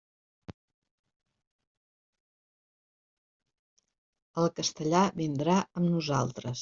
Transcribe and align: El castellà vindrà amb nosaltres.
El 4.45 4.51
castellà 4.61 5.05
vindrà 5.21 5.59
amb 5.61 5.93
nosaltres. 5.99 6.57